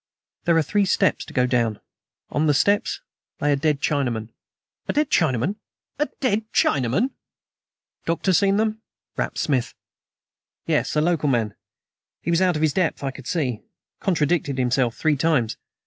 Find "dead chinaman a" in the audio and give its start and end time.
3.55-4.93, 4.93-6.07